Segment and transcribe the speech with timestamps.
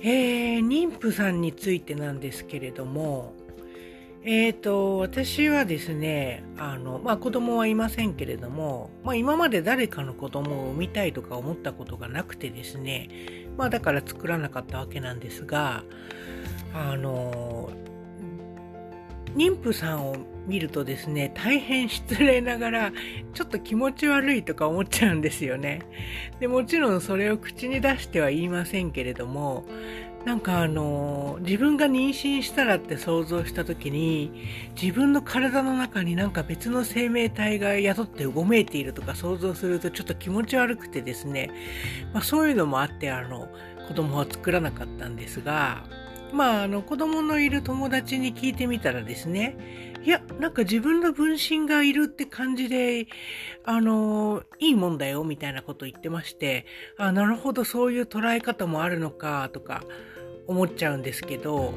[0.00, 3.34] えー、妊婦さんについてなんですけれども、
[4.24, 13.08] えーと、私はですね、あの、まあ子供はいませんけれども、まあ今まで誰かの子供を産みたいとか思ったことがなくてですね、
[13.56, 15.82] まあだから作らなかったわけなんですが、
[16.74, 17.57] あの、
[19.34, 20.16] 妊婦さんを
[20.46, 22.92] 見るとですね、大変失礼ながら、
[23.34, 25.82] ちょっと気持ち悪いとか思っちゃうんですよね。
[26.40, 29.64] で、もちろんそれを口に出しては言いませんけれども、
[30.24, 34.32] なんかあの、自分が妊娠したらって想像した時に、
[34.80, 41.50] 自分の体の中になんか別の生命体が宿ってうごめいているとか想像するとちょっと気持ち悪くてですね、
[42.12, 43.48] まあそういうのもあってあの、
[43.86, 45.84] 子供は作らなかったんですが、
[46.32, 49.56] まあ、あの、子供のいる友達に聞いてみたらですね、
[50.04, 53.06] いや、なんか自分の分身がいるって感じで、
[53.64, 59.82] あの、いいもんだよ、みたいなこと言ってまして、あ、なるほど、そういう捉え方もあるのか、とか、
[60.46, 61.74] 思っちゃうんですけど、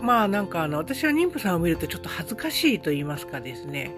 [0.00, 3.94] まあなんかあの、私は妊婦さんを見るとちょっと恥ずかしいと言いますかですね、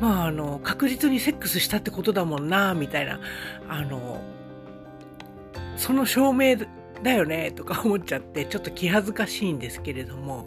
[0.00, 3.20] まああの、確実にセックスしたってことだもんな、みたいな、
[3.68, 4.20] あの、
[5.76, 6.56] その証明
[7.02, 10.46] だよねとか思っちゃってちょっと気恥ずかしいんですけれども。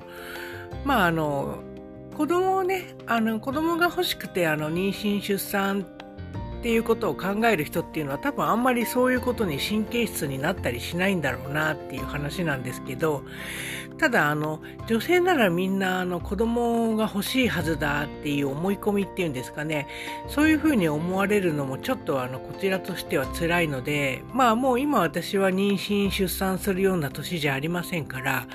[0.86, 1.60] まああの
[2.18, 5.86] 子供をねあの子供が欲しくてあの妊娠出産
[6.62, 13.24] っていうことを考える人っていうのは多分あんまりそういうことに神経質になったりしないんだろうなっていう話なんですけど
[13.98, 19.88] ただあの女性ならみんなあの子供が欲しいはずだっていう思い込みっていうんですかね
[20.28, 28.46] そういうふうに思われるのもちょっとあのこちらとしては辛いのでまあもう今私は妊娠出産するような年じゃありませんから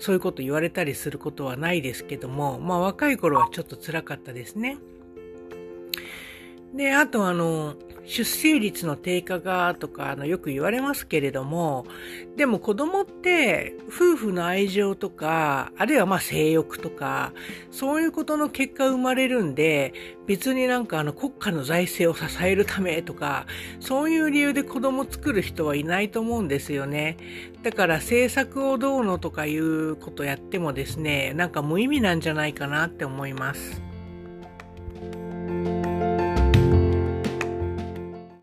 [0.00, 4.76] そういうこと言われたりすることはないですけどもまあ若い頃はちょっと辛かったですね。
[6.74, 11.86] で、あとあの、出生率の低下がとかあのよく言われますけれども、
[12.36, 17.32] でも子供って夫婦の愛情とか、あるいはまあ性欲とか、
[17.70, 19.94] そういうことの結果生まれるんで、
[20.26, 23.46] 別になんかあの国家の財政を支えるためとか、
[23.80, 27.16] そういう理由で子供作る人はいないと思うんですよね。
[27.62, 33.80] だから政策をどうのとかいうことやってもですね、なんか無意味なんじゃないかなって思います。